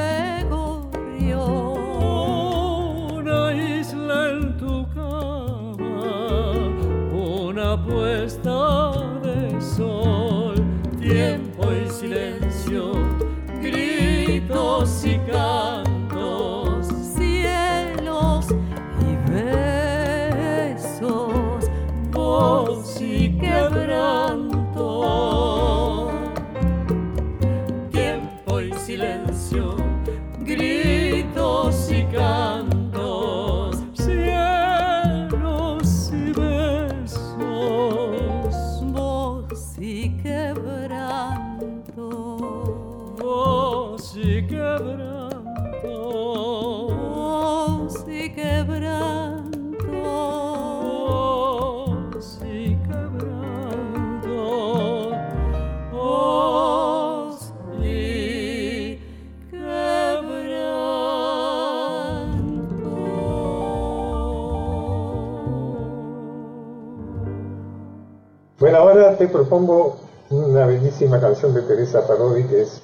[70.66, 72.82] bellísima canción de Teresa Parodi que es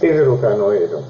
[0.00, 1.02] Pedro Canoero.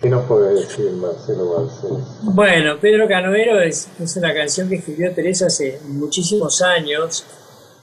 [0.00, 2.20] ¿Qué nos puede decir Marcelo Balcells?
[2.22, 7.24] Bueno, Pedro Canoero es, es, una canción que escribió Teresa hace muchísimos años,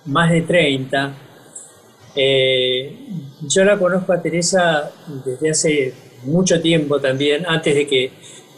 [0.05, 1.13] más de 30.
[2.15, 3.07] Eh,
[3.41, 4.91] yo la conozco a Teresa
[5.25, 8.11] desde hace mucho tiempo también, antes de que,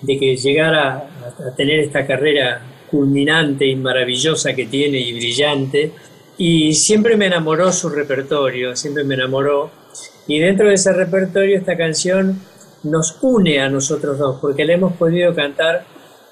[0.04, 5.91] de que llegara a tener esta carrera culminante y maravillosa que tiene y brillante.
[6.38, 9.71] Y siempre me enamoró su repertorio, siempre me enamoró.
[10.28, 12.39] Y dentro de ese repertorio esta canción
[12.84, 15.86] nos une a nosotros dos, porque la hemos podido cantar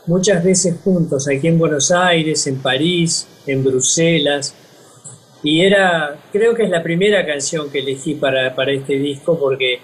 [0.05, 4.55] muchas veces juntos, aquí en Buenos Aires, en París, en Bruselas.
[5.41, 9.79] Y era, creo que es la primera canción que elegí para, para este disco porque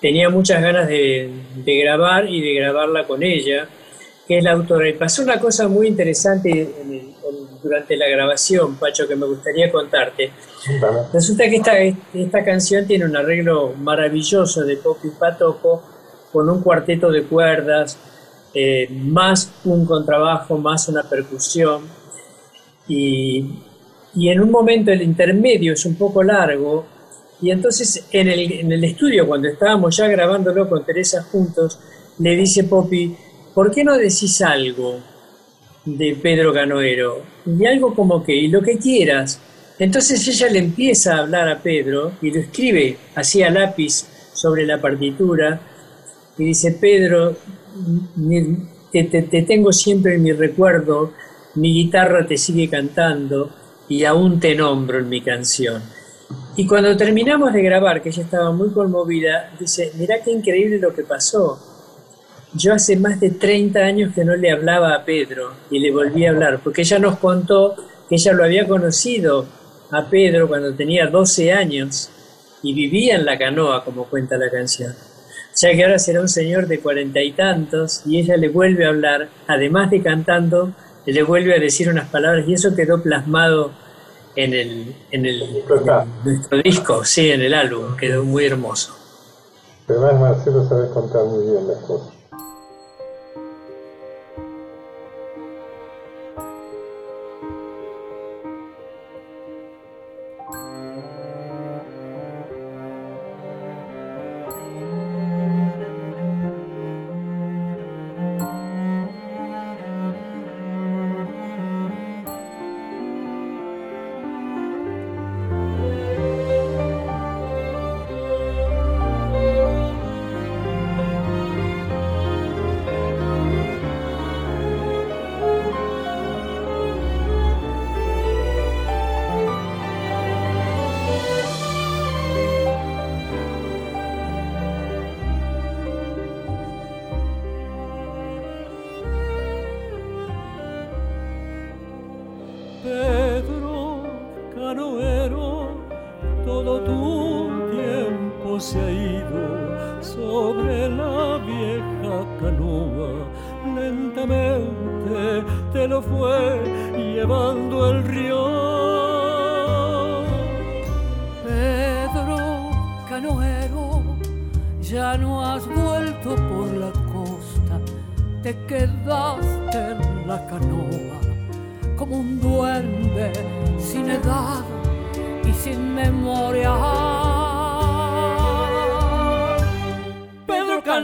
[0.00, 3.68] tenía muchas ganas de, de grabar y de grabarla con ella
[4.30, 4.88] que es la autora.
[4.88, 6.72] Y pasó una cosa muy interesante
[7.60, 10.30] durante la grabación, Pacho, que me gustaría contarte.
[11.12, 11.72] Resulta que esta,
[12.14, 15.82] esta canción tiene un arreglo maravilloso de Popi Patoco,
[16.32, 17.98] con un cuarteto de cuerdas,
[18.54, 21.82] eh, más un contrabajo, más una percusión.
[22.86, 23.64] Y,
[24.14, 26.86] y, en un momento el intermedio es un poco largo.
[27.42, 31.80] Y entonces en el, en el estudio, cuando estábamos ya grabándolo con Teresa juntos,
[32.20, 33.16] le dice Poppy,
[33.54, 35.00] ¿por qué no decís algo
[35.84, 37.22] de Pedro Canoero?
[37.46, 39.40] Y algo como que, y lo que quieras.
[39.78, 44.66] Entonces ella le empieza a hablar a Pedro y lo escribe así a lápiz sobre
[44.66, 45.60] la partitura
[46.36, 47.36] y dice, Pedro,
[48.92, 51.12] te, te tengo siempre en mi recuerdo,
[51.54, 53.50] mi guitarra te sigue cantando
[53.88, 55.82] y aún te nombro en mi canción.
[56.56, 60.94] Y cuando terminamos de grabar, que ella estaba muy conmovida, dice, mirá qué increíble lo
[60.94, 61.69] que pasó
[62.52, 66.26] yo hace más de 30 años que no le hablaba a Pedro y le volví
[66.26, 67.76] a hablar, porque ella nos contó
[68.08, 69.46] que ella lo había conocido
[69.90, 72.10] a Pedro cuando tenía 12 años
[72.62, 74.92] y vivía en la canoa, como cuenta la canción.
[74.92, 78.86] O sea que ahora será un señor de cuarenta y tantos y ella le vuelve
[78.86, 80.72] a hablar, además de cantando,
[81.06, 83.72] le vuelve a decir unas palabras y eso quedó plasmado
[84.36, 85.64] en el, en el
[86.24, 88.96] nuestro disco, sí, en el álbum, quedó muy hermoso.
[89.88, 92.19] Además, Marcelo, sabes contar muy bien las cosas.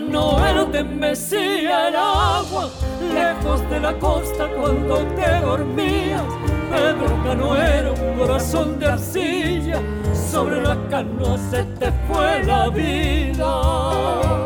[0.04, 2.70] verano te mecía el agua,
[3.14, 6.22] lejos de la costa cuando te dormías.
[6.74, 9.80] El verano era un corazón de arcilla,
[10.12, 14.45] sobre la canoa se te fue la vida.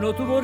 [0.00, 0.40] no tuvo.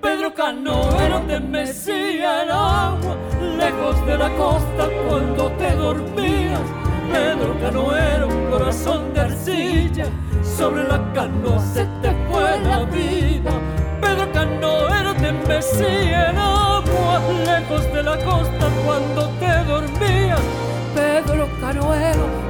[0.00, 3.16] Pedro Cano era donde mecía el agua,
[3.56, 6.60] lejos de la costa cuando te dormías.
[7.12, 10.06] Pedro Cano era un corazón de arcilla,
[10.42, 13.52] sobre la canoa se te fue la vida.
[14.00, 20.31] Pedro Cano era donde mecía el agua, lejos de la costa cuando te dormías.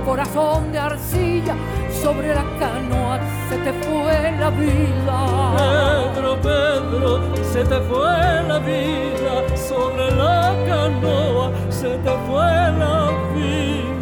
[0.04, 1.54] Corazón de arcilla,
[2.02, 6.12] sobre la canoa se te fue la vida.
[6.12, 14.01] Pedro, Pedro, se te fue la vida, sobre la canoa se te fue la vida.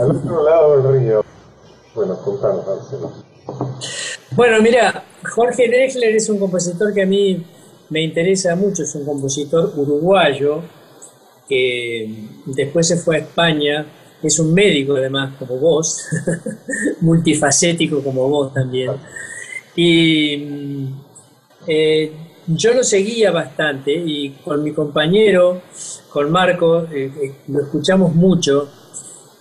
[0.00, 1.24] Otro lado del río.
[1.94, 3.12] Bueno, contanos, Marcelo.
[4.32, 7.46] Bueno, mira, Jorge Drexler es un compositor que a mí
[7.90, 10.62] me interesa mucho, es un compositor uruguayo
[11.48, 13.86] que después se fue a España,
[14.22, 16.06] es un médico además como vos,
[17.00, 18.92] multifacético como vos también.
[19.76, 20.88] Y
[21.66, 22.12] eh,
[22.46, 25.62] yo lo seguía bastante y con mi compañero,
[26.10, 28.68] con Marco, eh, eh, lo escuchamos mucho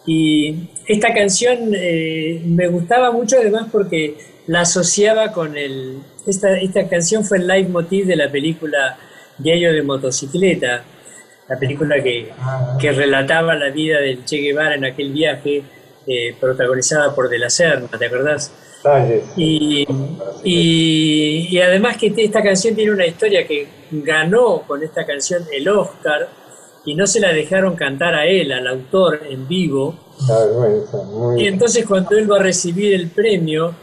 [0.05, 4.15] y esta canción eh, me gustaba mucho además porque
[4.47, 5.99] la asociaba con el...
[6.27, 8.97] Esta, esta canción fue el leitmotiv de la película
[9.37, 10.83] Diario de Motocicleta,
[11.47, 12.31] la película que,
[12.79, 15.63] que relataba la vida del Che Guevara en aquel viaje,
[16.07, 18.53] eh, protagonizada por De la Serna, ¿te acordás?
[19.37, 19.85] Y,
[20.43, 25.69] y, y, además que esta canción tiene una historia que ganó con esta canción el
[25.69, 26.27] Oscar
[26.85, 29.97] y no se la dejaron cantar a él, al autor, en vivo.
[31.37, 33.73] Y entonces cuando él va a recibir el premio,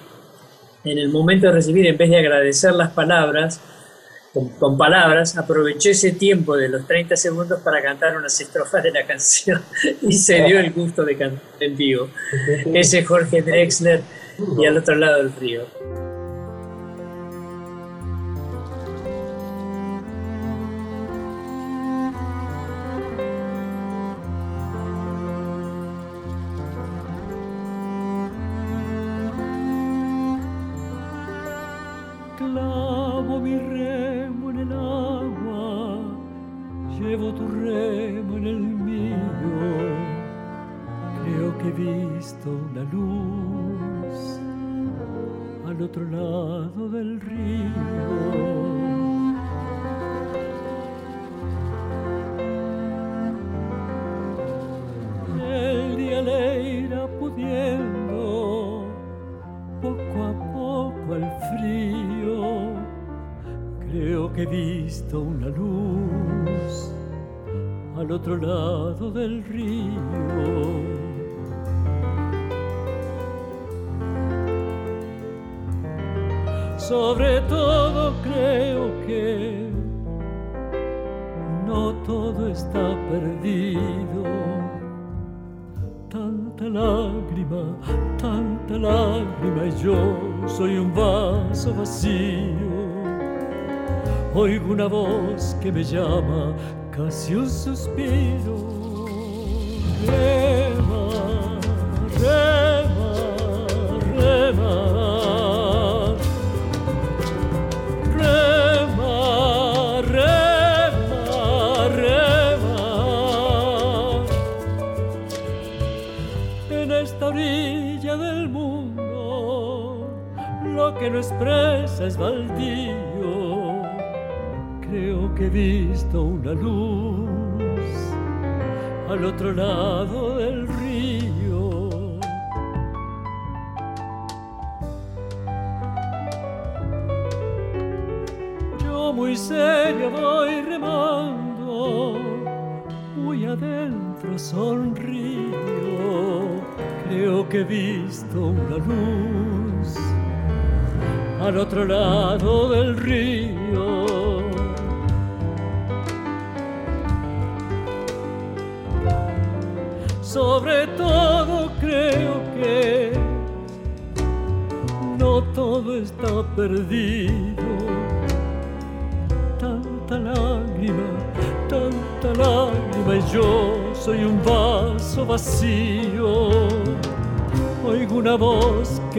[0.85, 3.61] en el momento de recibir, en vez de agradecer las palabras,
[4.33, 9.05] con, palabras, aprovechó ese tiempo de los 30 segundos para cantar unas estrofas de la
[9.07, 9.63] canción
[10.03, 12.09] y se dio el gusto de cantar en vivo.
[12.75, 14.03] Ese Jorge Drexler
[14.59, 16.10] y al otro lado del río.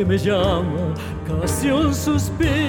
[0.02, 0.96] Que me llama,
[1.28, 2.61] casi un suspiro.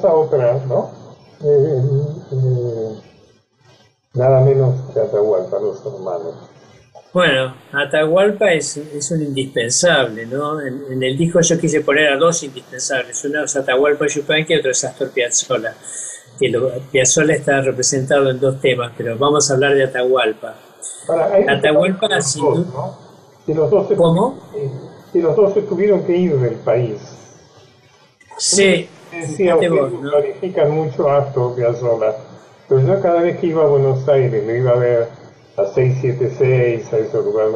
[0.00, 0.90] Vamos a otra, ¿no?
[1.42, 1.82] Eh,
[2.32, 3.00] eh,
[4.14, 6.34] nada menos que Atahualpa, los hermanos.
[7.12, 10.60] Bueno, Atahualpa es, es un indispensable, ¿no?
[10.60, 14.70] En, el disco yo quise poner a dos indispensables, uno es Atahualpa Yupanqui y otro
[14.70, 15.74] es Astor Piazzolla.
[16.38, 20.54] Que lo, Piazzolla está representado en dos temas, pero vamos a hablar de Atahualpa.
[21.48, 22.96] Atahualpa, sin duda.
[23.96, 24.38] ¿Cómo?
[25.12, 27.00] Y los dos se tuvieron que ir del país.
[28.38, 32.16] Sí, decía que glorifican mucho a Astor Piazzolla,
[32.68, 35.08] pero yo cada vez que iba a Buenos Aires, lo iba a ver
[35.56, 37.54] a 676, a esos lugares,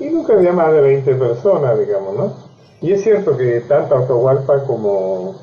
[0.00, 2.48] y nunca había más de 20 personas, digamos, ¿no?
[2.80, 5.34] Y es cierto que tanto Atahualpa como,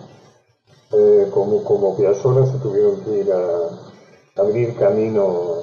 [0.93, 5.57] eh, como, como Piazzolla se tuvieron que ir a, abrir camino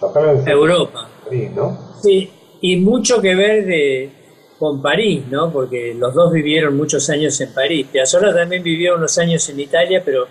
[0.00, 0.52] a Francia.
[0.52, 1.08] Europa.
[1.54, 1.78] ¿no?
[2.02, 4.10] Sí, y mucho que ver de,
[4.58, 5.52] con París, ¿no?
[5.52, 7.86] Porque los dos vivieron muchos años en París.
[7.92, 10.26] Piazzolla también vivió unos años en Italia, pero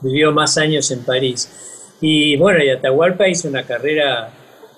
[0.00, 1.96] vivió más años en París.
[2.00, 4.32] Y bueno, y Atahualpa hizo una carrera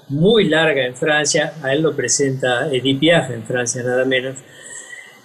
[0.09, 4.39] muy larga en Francia, a él lo presenta Edith Piaf en Francia, nada menos.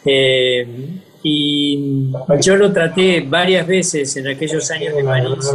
[0.05, 2.11] Eh, y
[2.41, 5.53] yo lo traté varias veces en aquellos años de París.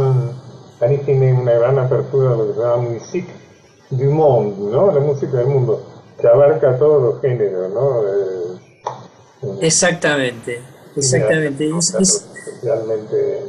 [0.79, 3.43] París tiene una gran apertura a lo que se llama musique
[3.89, 4.91] du monde, ¿no?
[4.91, 5.81] La música del mundo,
[6.19, 8.03] que abarca todos los géneros, ¿no?
[8.07, 10.61] Eh, exactamente,
[10.95, 11.69] exactamente.
[11.99, 13.41] especialmente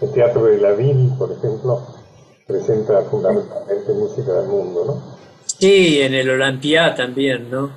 [0.00, 0.70] el Teatro de la
[1.18, 1.86] por ejemplo,
[2.46, 5.16] presenta fundamentalmente música del mundo, ¿no?
[5.58, 7.70] Sí, en el Olympia también, ¿no?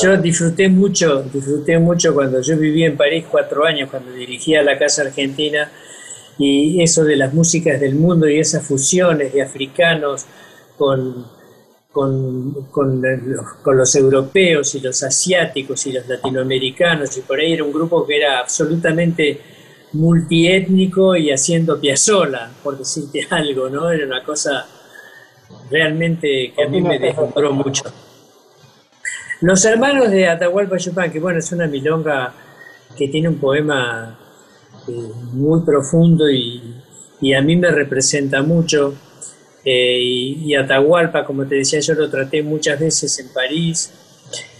[0.00, 4.78] Yo disfruté mucho, disfruté mucho cuando yo viví en París cuatro años, cuando dirigía la
[4.78, 5.70] Casa Argentina,
[6.38, 10.26] y eso de las músicas del mundo y esas fusiones de africanos
[10.78, 11.26] con,
[11.92, 13.02] con, con,
[13.62, 18.06] con, los europeos y los asiáticos y los latinoamericanos, y por ahí era un grupo
[18.06, 19.40] que era absolutamente
[19.92, 23.90] multiétnico y haciendo piazola, por decirte algo, ¿no?
[23.90, 24.66] Era una cosa
[25.70, 27.84] realmente que a mí me deslumbró mucho.
[29.40, 32.34] Los hermanos de Atahualpa Yupan, que bueno, es una milonga
[32.96, 34.18] que tiene un poema
[34.86, 34.92] eh,
[35.32, 36.76] muy profundo y,
[37.34, 38.94] a mí me representa mucho.
[39.64, 43.92] Eh, y, Atahualpa, como te decía, yo lo traté muchas veces en París.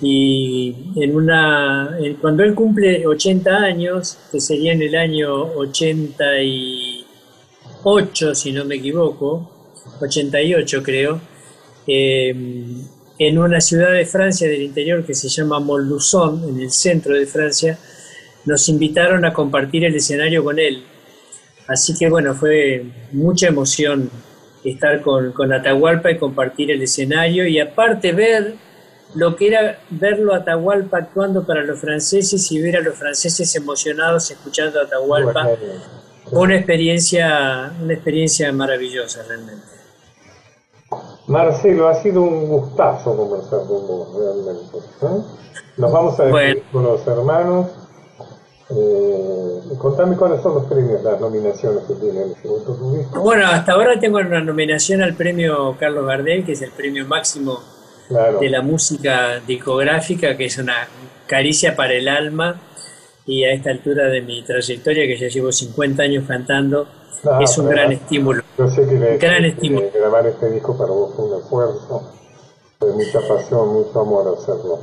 [0.01, 8.53] Y en una, cuando él cumple 80 años, que sería en el año 88, si
[8.53, 9.51] no me equivoco,
[10.01, 11.21] 88 creo,
[11.87, 12.35] eh,
[13.19, 17.27] en una ciudad de Francia del interior que se llama Montluçon, en el centro de
[17.27, 17.79] Francia,
[18.47, 20.83] nos invitaron a compartir el escenario con él.
[21.69, 24.11] Así que bueno, fue mucha emoción
[24.65, 28.55] estar con, con Atahualpa y compartir el escenario y aparte ver
[29.15, 34.31] lo que era verlo Atahualpa actuando para los franceses y ver a los franceses emocionados
[34.31, 35.49] escuchando a Atahualpa.
[36.33, 39.67] Una experiencia, una experiencia maravillosa realmente.
[41.27, 44.79] Marcelo, ha sido un gustazo conversar con vos, realmente.
[44.79, 45.23] ¿eh?
[45.77, 47.67] Nos vamos a despedir con los hermanos.
[48.73, 52.35] Eh, contame cuáles son los premios, las nominaciones que tienen.
[53.15, 57.61] Bueno, hasta ahora tengo una nominación al premio Carlos Gardel, que es el premio máximo
[58.41, 60.89] de la música discográfica, que es una
[61.27, 62.61] caricia para el alma.
[63.27, 66.87] Y a esta altura de mi trayectoria, que ya llevo 50 años cantando,
[67.41, 68.43] es un gran estímulo.
[68.57, 69.91] Yo sé que, gran estímulo.
[69.93, 72.13] grabar este disco para vos fue un esfuerzo,
[72.81, 74.79] mucha pasión, mucho amor hacerlo.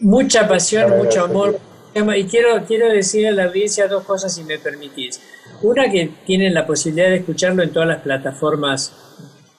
[0.00, 1.58] Mucha pasión, mucho amor.
[1.94, 5.20] Y quiero, quiero decir a la audiencia dos cosas, si me permitís.
[5.62, 8.92] Una, que tienen la posibilidad de escucharlo en todas las plataformas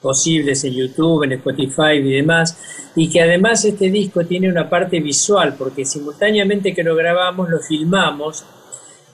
[0.02, 2.58] posibles, en YouTube, en Spotify y demás,
[2.96, 7.60] y que además este disco tiene una parte visual, porque simultáneamente que lo grabamos, lo
[7.60, 8.44] filmamos,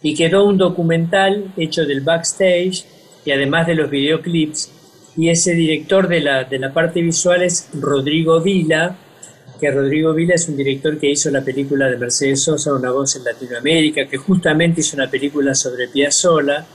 [0.01, 2.85] y quedó un documental hecho del backstage
[3.25, 4.71] y además de los videoclips.
[5.17, 8.97] Y ese director de la, de la parte visual es Rodrigo Vila,
[9.59, 13.15] que Rodrigo Vila es un director que hizo la película de Mercedes Sosa, Una voz
[13.15, 16.65] en Latinoamérica, que justamente hizo una película sobre Piazzolla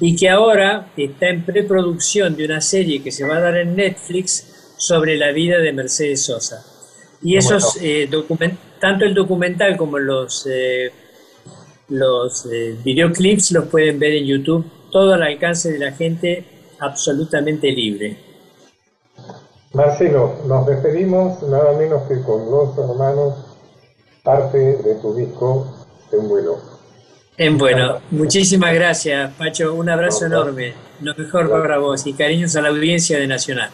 [0.00, 3.76] y que ahora está en preproducción de una serie que se va a dar en
[3.76, 6.64] Netflix sobre la vida de Mercedes Sosa.
[7.22, 8.08] Y esos eh,
[8.80, 10.90] tanto el documental como los, eh,
[11.88, 16.44] los eh, videoclips los pueden ver en YouTube todo al alcance de la gente
[16.78, 18.29] absolutamente libre.
[19.72, 23.34] Marcelo, nos despedimos nada menos que con dos hermanos,
[24.24, 25.64] parte de tu disco
[26.10, 26.58] En Vuelo.
[27.36, 28.00] En Vuelo.
[28.10, 29.72] Muchísimas gracias, Pacho.
[29.74, 30.74] Un abrazo enorme.
[31.00, 33.70] Lo mejor para vos y cariños a la audiencia de Nacional.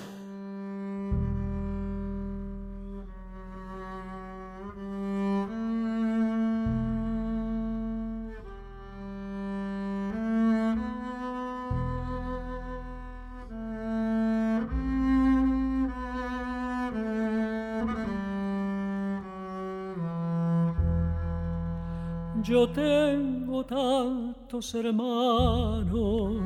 [22.56, 26.40] Yo tengo tantos hermanos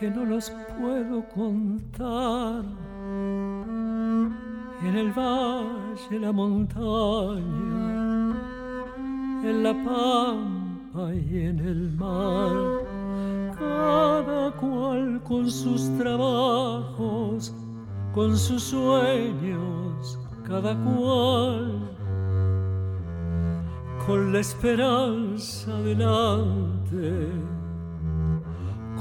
[0.00, 2.64] que no los puedo contar.
[4.82, 7.42] En el valle, la montaña,
[9.44, 12.50] en la pampa y en el mar,
[13.58, 17.54] cada cual con sus trabajos,
[18.14, 20.18] con sus sueños,
[20.48, 21.91] cada cual
[24.06, 27.28] con la esperanza delante,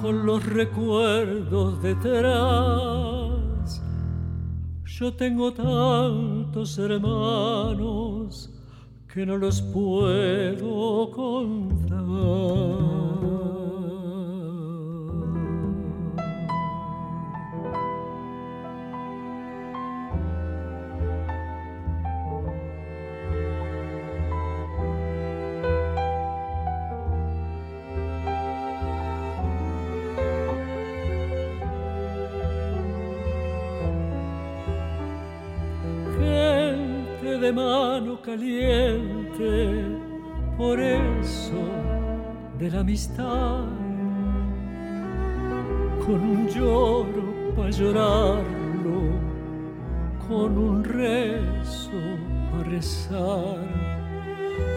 [0.02, 3.82] con los recuerdos detrás.
[4.86, 8.52] Yo tengo tantos hermanos
[9.12, 13.01] que no los puedo contar.
[37.52, 39.86] Mano caliente,
[40.58, 41.64] por eso
[42.58, 43.66] de la amistad,
[46.06, 49.02] con un lloro para llorarlo,
[50.28, 51.92] con un rezo
[52.52, 53.58] para rezar,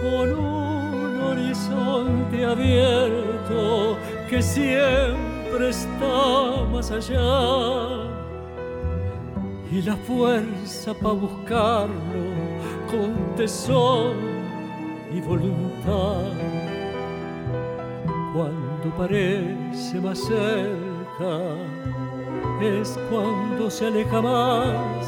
[0.02, 3.96] con un horizonte abierto
[4.28, 8.10] que siempre está más allá.
[9.70, 12.43] Y la fuerza para buscarlo
[12.96, 14.16] con tesón
[15.12, 16.32] y voluntad.
[18.34, 21.38] Cuando parece más cerca
[22.60, 25.06] es cuando se aleja más.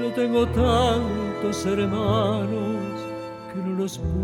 [0.00, 3.00] Yo tengo tantos hermanos
[3.52, 4.23] que no los puedo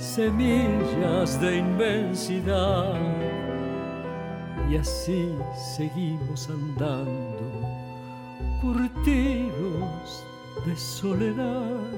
[0.00, 2.94] semillas de inmensidad.
[4.70, 5.34] Y así
[5.76, 7.68] seguimos andando,
[8.62, 10.24] curtidos
[10.64, 11.90] de soledad.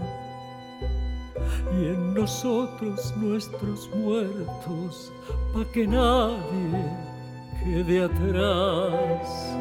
[1.78, 5.12] Y en nosotros nuestros muertos,
[5.54, 6.84] pa' que nadie
[7.62, 9.56] quede atrás.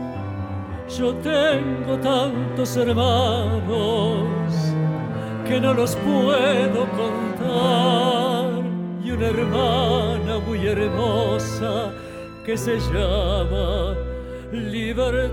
[0.98, 4.32] Yo tengo tantos hermanos
[5.48, 8.11] que no los puedo contar
[9.14, 11.92] una hermana muy hermosa
[12.46, 13.96] que se llama
[14.52, 15.32] libertad.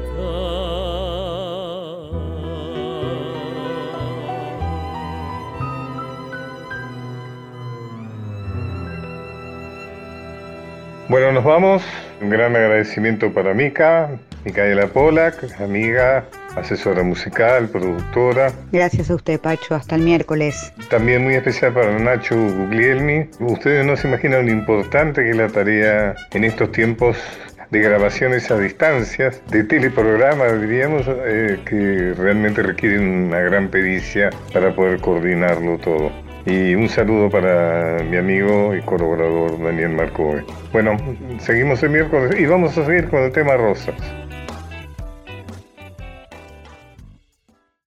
[11.09, 11.83] Bueno, nos vamos.
[12.21, 14.11] Un gran agradecimiento para Mica,
[14.45, 16.25] Micaela Polak, amiga,
[16.59, 18.53] asesora musical, productora.
[18.73, 19.75] Gracias a usted, Pacho.
[19.75, 20.73] Hasta el miércoles.
[20.91, 23.29] También muy especial para Nacho Guglielmi.
[23.41, 27.17] Ustedes no se imaginan lo importante que es la tarea en estos tiempos
[27.71, 34.75] de grabaciones a distancias, de teleprogramas, diríamos, eh, que realmente requieren una gran pericia para
[34.75, 36.11] poder coordinarlo todo.
[36.47, 40.45] Y un saludo para mi amigo y colaborador Daniel Marcove.
[40.73, 40.97] Bueno,
[41.41, 43.95] seguimos el miércoles y vamos a seguir con el tema rosas.